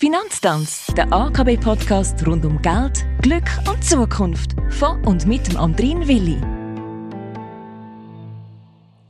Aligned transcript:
Finanztanz, 0.00 0.86
der 0.96 1.12
AKB-Podcast 1.12 2.24
rund 2.24 2.44
um 2.44 2.62
Geld, 2.62 3.04
Glück 3.20 3.50
und 3.68 3.82
Zukunft. 3.82 4.52
Von 4.70 5.04
und 5.04 5.26
mit 5.26 5.48
dem 5.48 5.56
Andrin 5.56 6.06
Willi. 6.06 6.40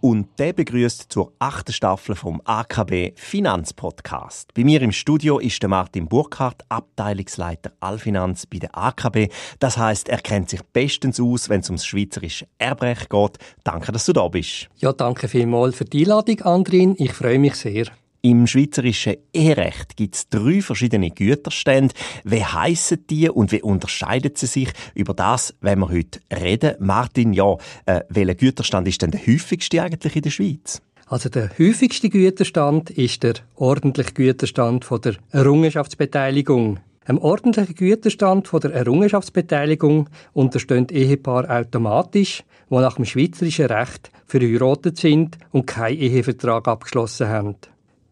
Und 0.00 0.28
der 0.38 0.52
begrüßt 0.52 1.06
zur 1.08 1.32
achten 1.40 1.72
Staffel 1.72 2.14
vom 2.14 2.40
AKB 2.44 3.14
Finanzpodcast. 3.16 4.54
Bei 4.54 4.62
mir 4.62 4.80
im 4.80 4.92
Studio 4.92 5.40
ist 5.40 5.60
der 5.60 5.68
Martin 5.68 6.06
Burkhardt, 6.06 6.62
Abteilungsleiter 6.68 7.72
Allfinanz 7.80 8.46
bei 8.46 8.58
der 8.58 8.78
AKB. 8.78 9.32
Das 9.58 9.76
heißt, 9.78 10.08
er 10.08 10.18
kennt 10.18 10.50
sich 10.50 10.62
bestens 10.62 11.18
aus, 11.18 11.48
wenn 11.48 11.62
es 11.62 11.68
ums 11.68 11.84
schweizerische 11.84 12.46
Erbrecht 12.58 13.10
geht. 13.10 13.38
Danke, 13.64 13.90
dass 13.90 14.06
du 14.06 14.12
da 14.12 14.28
bist. 14.28 14.68
Ja, 14.76 14.92
danke 14.92 15.26
vielmals 15.26 15.74
für 15.74 15.84
die 15.84 16.02
Einladung, 16.02 16.42
Andrin. 16.42 16.94
Ich 16.96 17.12
freue 17.12 17.40
mich 17.40 17.56
sehr. 17.56 17.86
Im 18.26 18.48
schweizerischen 18.48 19.18
Eherecht 19.32 19.96
gibt 19.96 20.16
es 20.16 20.28
drei 20.28 20.60
verschiedene 20.60 21.12
Güterstände. 21.12 21.94
Wie 22.24 22.42
heissen 22.42 23.06
die 23.08 23.30
und 23.30 23.52
wie 23.52 23.62
unterscheiden 23.62 24.32
sie 24.34 24.46
sich? 24.46 24.72
Über 24.96 25.14
das 25.14 25.54
wenn 25.60 25.78
wir 25.78 25.90
heute 25.90 26.18
reden. 26.32 26.74
Martin, 26.80 27.32
ja, 27.32 27.54
äh, 27.84 28.00
welcher 28.08 28.34
Güterstand 28.34 28.88
ist 28.88 29.00
denn 29.00 29.12
der 29.12 29.24
häufigste 29.24 29.80
eigentlich 29.80 30.16
in 30.16 30.22
der 30.22 30.30
Schweiz? 30.30 30.82
Also 31.06 31.28
der 31.28 31.50
häufigste 31.56 32.10
Güterstand 32.10 32.90
ist 32.90 33.22
der 33.22 33.34
ordentliche 33.54 34.12
Güterstand 34.12 34.84
von 34.84 35.00
der 35.02 35.14
Errungenschaftsbeteiligung. 35.30 36.80
Ein 37.04 37.18
ordentlicher 37.18 37.74
Güterstand 37.74 38.48
von 38.48 38.58
der 38.58 38.72
Errungenschaftsbeteiligung 38.72 40.10
unterstehen 40.32 40.88
Ehepaar 40.88 41.48
automatisch, 41.48 42.42
die 42.70 42.74
nach 42.74 42.96
dem 42.96 43.04
schweizerischen 43.04 43.66
Recht 43.66 44.10
verheiratet 44.26 44.96
sind 44.96 45.38
und 45.52 45.68
keinen 45.68 45.98
Ehevertrag 45.98 46.66
abgeschlossen 46.66 47.28
haben. 47.28 47.54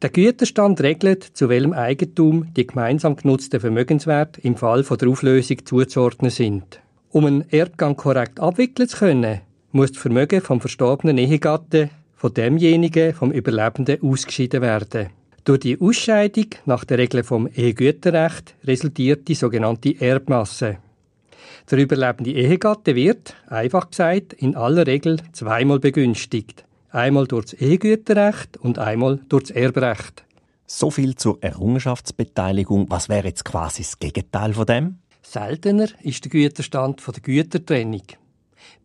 Der 0.04 0.10
Güterstand 0.10 0.82
regelt, 0.82 1.24
zu 1.24 1.48
welchem 1.48 1.72
Eigentum 1.72 2.52
die 2.54 2.66
gemeinsam 2.66 3.16
genutzten 3.16 3.58
Vermögenswerte 3.58 4.38
im 4.42 4.54
Fall 4.54 4.82
der 4.82 5.08
Auflösung 5.08 5.64
zuzuordnen 5.64 6.30
sind. 6.30 6.80
Um 7.08 7.24
einen 7.24 7.50
Erbgang 7.50 7.96
korrekt 7.96 8.38
abwickeln 8.38 8.86
zu 8.86 8.98
können, 8.98 9.40
muss 9.72 9.92
das 9.92 10.02
Vermögen 10.02 10.42
vom 10.42 10.60
verstorbenen 10.60 11.16
Ehegatten 11.16 11.88
von 12.16 12.34
demjenigen 12.34 13.14
vom 13.14 13.32
Überlebenden 13.32 14.02
ausgeschieden 14.02 14.60
werden. 14.60 15.08
Durch 15.44 15.60
die 15.60 15.80
Ausscheidung 15.80 16.48
nach 16.66 16.84
der 16.84 16.98
Regel 16.98 17.24
vom 17.24 17.46
Ehegüterrecht 17.46 18.56
resultiert 18.64 19.26
die 19.26 19.34
sogenannte 19.34 19.98
Erbmasse. 19.98 20.76
Der 21.70 21.78
überlebende 21.78 22.32
Ehegatte 22.32 22.94
wird, 22.94 23.36
einfach 23.46 23.88
gesagt, 23.88 24.34
in 24.34 24.54
aller 24.54 24.86
Regel 24.86 25.16
zweimal 25.32 25.78
begünstigt. 25.78 26.66
Einmal 26.94 27.26
durch 27.26 27.46
das 27.46 27.54
Ehegüterrecht 27.54 28.56
und 28.56 28.78
einmal 28.78 29.18
durch 29.28 29.48
das 29.48 29.56
Erbrecht. 29.56 30.24
So 30.64 30.92
viel 30.92 31.16
zur 31.16 31.38
Errungenschaftsbeteiligung. 31.40 32.88
Was 32.88 33.08
wäre 33.08 33.26
jetzt 33.26 33.44
quasi 33.44 33.82
das 33.82 33.98
Gegenteil 33.98 34.54
von 34.54 34.64
dem? 34.64 34.98
Seltener 35.20 35.88
ist 36.02 36.24
der 36.24 36.30
Güterstand 36.30 37.00
von 37.00 37.14
der 37.14 37.22
Gütertrennung. 37.24 38.02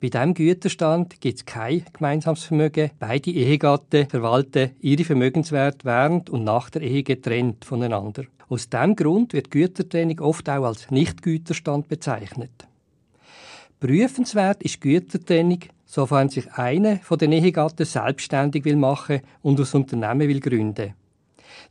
Bei 0.02 0.10
diesem 0.10 0.34
Güterstand 0.34 1.22
gibt 1.22 1.38
es 1.38 1.46
kein 1.46 1.86
gemeinsames 1.94 2.46
Vermögen. 2.46 2.90
Beide 2.98 3.30
Ehegatten 3.30 4.10
verwalten 4.10 4.72
ihre 4.80 5.04
Vermögenswerte 5.04 5.86
während 5.86 6.32
und 6.32 6.44
nach 6.44 6.72
der 6.72 6.82
Ehe 6.82 7.04
getrennt 7.04 7.64
voneinander. 7.64 8.24
Aus 8.48 8.70
diesem 8.70 8.96
Grund 8.96 9.34
wird 9.34 9.52
Gütertrennung 9.52 10.20
oft 10.22 10.50
auch 10.50 10.66
als 10.66 10.90
Nichtgüterstand 10.90 11.88
bezeichnet. 11.88 12.69
Prüfenswert 13.80 14.62
ist 14.62 14.82
Gütertrennung, 14.82 15.60
sofern 15.86 16.28
sich 16.28 16.52
einer 16.52 16.98
von 16.98 17.18
den 17.18 17.32
Ehegatten 17.32 17.86
selbstständig 17.86 18.66
will 18.66 18.76
machen 18.76 19.22
und 19.42 19.58
das 19.58 19.74
Unternehmen 19.74 20.28
will 20.28 20.42
gründen. 20.42 20.96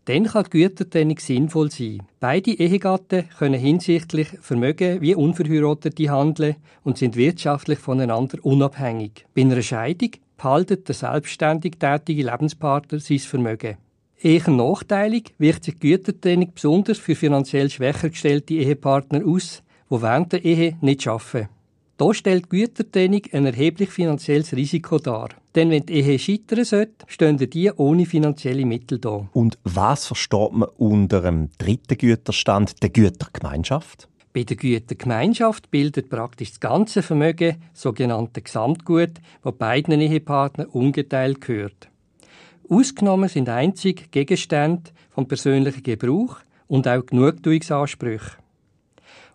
Dann 0.06 0.24
kann 0.24 0.44
die 0.44 0.50
Gütertrennung 0.50 1.18
sinnvoll 1.18 1.70
sein. 1.70 2.02
Beide 2.18 2.52
Ehegatten 2.52 3.28
können 3.38 3.60
hinsichtlich 3.60 4.28
Vermögen 4.40 5.02
wie 5.02 5.14
Unverheiratete 5.14 6.10
handeln 6.10 6.56
und 6.82 6.96
sind 6.96 7.14
wirtschaftlich 7.14 7.78
voneinander 7.78 8.38
unabhängig. 8.42 9.26
Bei 9.34 9.42
einer 9.42 9.60
Scheidung 9.60 10.12
behaltet 10.38 10.88
der 10.88 10.94
selbstständig 10.94 11.74
tätige 11.78 12.22
Lebenspartner 12.22 13.00
sein 13.00 13.18
Vermögen. 13.18 13.76
Eher 14.18 14.48
nachteilig 14.50 15.34
wirkt 15.36 15.64
sich 15.64 15.78
die 15.78 15.90
Gütertrennung 15.90 16.52
besonders 16.54 16.96
für 16.96 17.14
finanziell 17.14 17.68
schwächer 17.68 18.08
gestellte 18.08 18.54
Ehepartner 18.54 19.26
aus, 19.26 19.62
die 19.90 20.02
während 20.02 20.32
der 20.32 20.44
Ehe 20.44 20.78
nicht 20.80 21.06
arbeiten. 21.06 21.50
Da 21.98 22.14
stellt 22.14 22.48
Gütertrennung 22.48 23.22
ein 23.32 23.44
erhebliches 23.44 23.96
finanzielles 23.96 24.54
Risiko 24.54 24.98
dar. 24.98 25.30
Denn 25.56 25.70
wenn 25.70 25.84
die 25.84 25.94
Ehe 25.94 26.16
scheitern 26.16 26.64
sollte, 26.64 27.04
stehen 27.08 27.38
die 27.38 27.72
ohne 27.72 28.06
finanzielle 28.06 28.64
Mittel 28.64 29.00
da. 29.00 29.28
Und 29.32 29.58
was 29.64 30.06
versteht 30.06 30.52
man 30.52 30.68
unter 30.76 31.22
dem 31.22 31.50
dritten 31.58 31.98
Güterstand, 31.98 32.80
der 32.84 32.90
Gütergemeinschaft? 32.90 34.06
Bei 34.32 34.44
der 34.44 34.56
Gütergemeinschaft 34.56 35.72
bildet 35.72 36.08
praktisch 36.08 36.50
das 36.50 36.60
ganze 36.60 37.02
Vermögen 37.02 37.56
sogenannte 37.74 38.42
Gesamtgut, 38.42 39.14
wo 39.42 39.50
beiden 39.50 40.00
Ehepartnern 40.00 40.68
ungeteilt 40.68 41.40
gehört. 41.40 41.88
Ausgenommen 42.68 43.28
sind 43.28 43.48
einzig 43.48 44.12
Gegenstände 44.12 44.92
vom 45.10 45.26
persönlichen 45.26 45.82
Gebrauch 45.82 46.36
und 46.68 46.86
auch 46.86 47.04
Genugtuungsansprüche. 47.06 48.36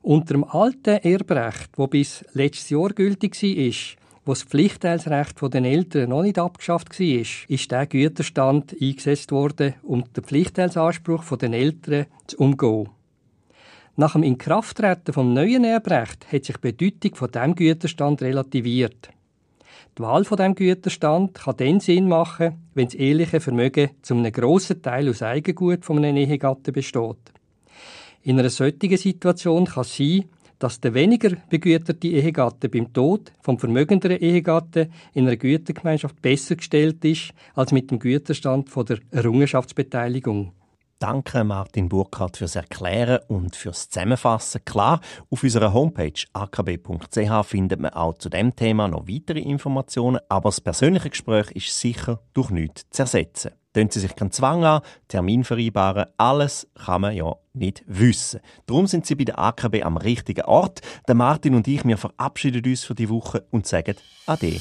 Unter 0.06 0.34
dem 0.34 0.44
alten 0.44 0.98
Erbrecht, 0.98 1.70
wo 1.78 1.88
bis 1.88 2.26
letztes 2.34 2.70
Jahr 2.72 2.90
gültig 2.90 3.42
war, 3.42 3.98
wo 4.26 4.34
das 4.34 4.44
Pflichtteilsrecht 4.44 5.42
den 5.54 5.64
Eltern 5.64 6.10
noch 6.10 6.24
nicht 6.24 6.38
abgeschafft 6.38 7.00
war, 7.00 7.26
ist 7.48 7.72
der 7.72 7.86
Güterstand 7.86 8.76
eingesetzt 8.82 9.32
worden, 9.32 9.76
um 9.82 10.04
den 10.14 10.26
Pflichtteilsanspruch 10.26 11.38
den 11.38 11.54
Eltern 11.54 12.08
zu 12.28 12.38
umgehen. 12.38 12.90
Nach 13.96 14.12
dem 14.12 14.24
Inkrafttreten 14.24 15.14
vom 15.14 15.32
neuen 15.32 15.64
Erbrecht 15.64 16.30
hat 16.30 16.44
sich 16.44 16.58
die 16.58 16.74
Bedeutung 16.74 17.16
von 17.16 17.32
dem 17.32 17.56
Güterstand 17.56 18.22
relativiert. 18.22 19.10
Die 19.98 20.02
Wahl 20.02 20.26
von 20.26 20.36
dem 20.36 20.54
Güterstand 20.54 21.36
kann 21.36 21.56
dann 21.56 21.80
Sinn 21.80 22.10
machen, 22.10 22.58
wenn 22.74 22.88
das 22.88 22.96
eheliche 22.96 23.40
Vermögen 23.40 23.92
zum 24.02 24.18
einem 24.18 24.34
grossen 24.34 24.82
Teil 24.82 25.08
aus 25.08 25.24
Eigengut 25.24 25.86
von 25.86 26.00
einem 26.00 26.18
Ehegatten 26.18 26.74
besteht. 26.74 27.32
In 28.24 28.40
einer 28.40 28.50
solchen 28.50 28.96
Situation 28.98 29.66
kann 29.66 29.82
es 29.82 29.98
sein, 29.98 30.26
dass 30.58 30.80
der 30.80 30.94
weniger 30.94 31.36
begüterte 31.50 32.08
Ehegatte 32.08 32.70
beim 32.70 32.94
Tod 32.94 33.34
vom 33.42 33.60
vermögenderen 33.60 34.18
Ehegatten 34.18 34.94
in 35.14 35.28
einer 35.28 35.36
Gütergemeinschaft 35.36 36.22
besser 36.22 36.56
gestellt 36.56 37.04
ist 37.04 37.34
als 37.54 37.74
mit 37.74 37.92
dem 37.92 38.00
Güterstand 38.00 38.70
von 38.70 38.86
der 38.86 39.00
Errungenschaftsbeteiligung. 39.12 40.54
Danke 41.00 41.44
Martin 41.44 41.90
Burkhardt 41.90 42.38
fürs 42.38 42.56
Erklären 42.56 43.20
und 43.28 43.58
fürs 43.58 43.90
Zusammenfassen. 43.90 44.64
Klar, 44.64 45.02
auf 45.30 45.44
unserer 45.44 45.74
Homepage 45.74 46.14
akb.ch 46.32 47.46
findet 47.46 47.82
man 47.82 47.92
auch 47.92 48.18
zu 48.20 48.30
dem 48.30 48.56
Thema 48.56 48.88
noch 48.88 49.06
weitere 49.06 49.40
Informationen, 49.40 50.22
aber 50.30 50.48
das 50.48 50.62
persönliche 50.62 51.10
Gespräch 51.10 51.52
ist 51.52 51.78
sicher 51.78 52.22
durch 52.34 52.52
nichts 52.52 52.90
zu 52.90 53.02
ersetzen. 53.02 53.52
Tun 53.74 53.90
Sie 53.90 54.00
sich 54.00 54.16
keinen 54.16 54.32
Zwang 54.32 54.64
an, 54.64 54.82
Termin 55.08 55.44
vereinbaren, 55.44 56.06
alles 56.18 56.68
kann 56.76 57.02
man 57.02 57.16
ja 57.16 57.36
nicht 57.54 57.84
wissen. 57.88 58.40
Darum 58.66 58.88
sind 58.88 59.06
Sie 59.06 59.16
bei 59.16 59.24
der 59.24 59.40
AKB 59.40 59.84
am 59.84 59.98
richtigen 59.98 60.46
Ort. 60.46 60.82
Der 61.08 61.16
Martin 61.16 61.56
und 61.56 61.68
ich, 61.68 61.84
wir 61.84 61.98
verabschieden 61.98 62.64
uns 62.66 62.84
für 62.84 62.96
die 62.96 63.10
Woche 63.10 63.46
und 63.52 63.66
sagen 63.66 63.96
Ade. 64.28 64.60